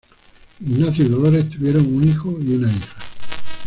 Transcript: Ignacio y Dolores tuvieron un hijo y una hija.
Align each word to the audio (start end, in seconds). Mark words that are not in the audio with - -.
Ignacio 0.61 1.05
y 1.05 1.09
Dolores 1.09 1.47
tuvieron 1.51 1.85
un 1.85 2.09
hijo 2.09 2.35
y 2.41 2.55
una 2.55 2.71
hija. 2.71 2.95